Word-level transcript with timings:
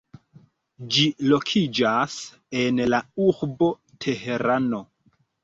Ĝi 0.95 1.03
lokiĝas 1.31 2.15
en 2.63 2.81
la 2.95 3.03
urbo 3.27 3.71
Teherano. 4.09 4.83